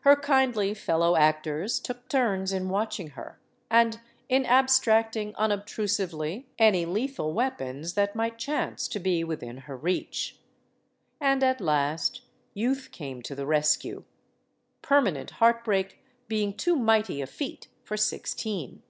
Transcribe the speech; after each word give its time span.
Her 0.00 0.16
kindly 0.16 0.74
fellow 0.74 1.14
actors 1.14 1.78
took 1.78 2.08
turns 2.08 2.52
in 2.52 2.70
watching 2.70 3.10
her 3.10 3.38
and 3.70 4.00
in 4.28 4.44
ab 4.44 4.66
stracting 4.66 5.32
unobtrusively 5.36 6.48
any 6.58 6.84
lethal 6.84 7.32
weapons 7.32 7.94
that 7.94 8.16
might 8.16 8.36
chance 8.36 8.88
to 8.88 8.98
be 8.98 9.22
within 9.22 9.58
her 9.58 9.76
reach. 9.76 10.40
And 11.20 11.44
at 11.44 11.60
last 11.60 12.22
Youth 12.52 12.88
came 12.90 13.22
to 13.22 13.36
the 13.36 13.46
rescue; 13.46 14.02
permanent 14.82 15.30
heartbreak 15.38 16.00
being 16.26 16.52
too 16.52 16.74
mighty 16.74 17.20
a 17.20 17.26
feat 17.28 17.68
for 17.84 17.96
sixteen. 17.96 18.82